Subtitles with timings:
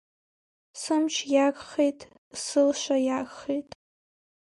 [0.81, 1.99] Сымч иагхеит,
[2.43, 3.67] сылша иагхеит…